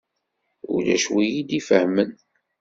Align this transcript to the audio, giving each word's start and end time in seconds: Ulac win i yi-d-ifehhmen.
Ulac 0.73 1.05
win 1.13 1.25
i 1.25 1.27
yi-d-ifehhmen. 1.33 2.11